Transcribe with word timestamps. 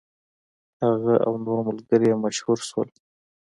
هغه 0.83 1.13
او 1.25 1.33
نور 1.45 1.59
ملګري 1.67 2.05
یې 2.11 2.15
مشهور 2.23 2.59
شول. 2.69 2.87